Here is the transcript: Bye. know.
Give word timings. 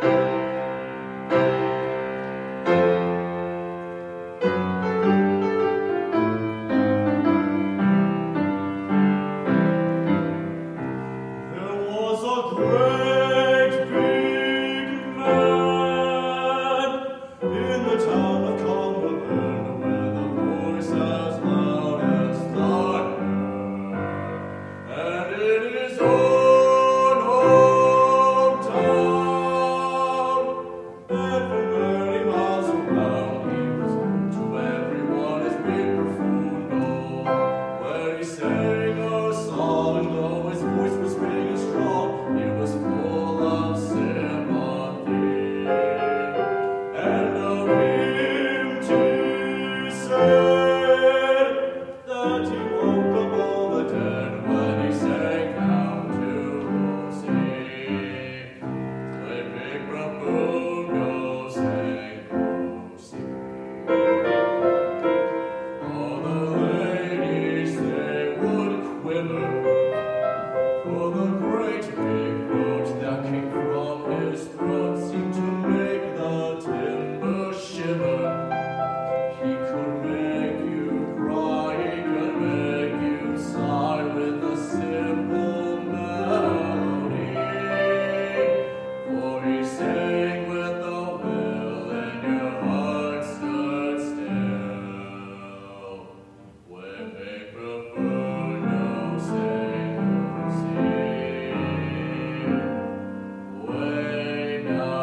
Bye. 0.00 0.35
know. 104.74 104.95